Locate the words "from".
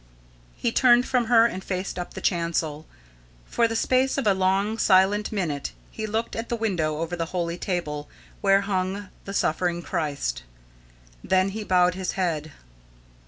1.07-1.25